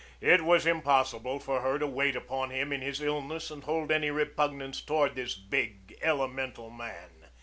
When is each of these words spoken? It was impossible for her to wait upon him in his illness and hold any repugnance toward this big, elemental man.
It 0.21 0.41
was 0.43 0.65
impossible 0.65 1.37
for 1.39 1.61
her 1.61 1.77
to 1.77 1.85
wait 1.85 2.15
upon 2.15 2.49
him 2.49 2.73
in 2.73 2.81
his 2.81 3.01
illness 3.01 3.51
and 3.51 3.63
hold 3.65 3.91
any 3.91 4.09
repugnance 4.09 4.81
toward 4.81 5.13
this 5.13 5.35
big, 5.35 5.95
elemental 6.01 6.71
man. 6.71 7.27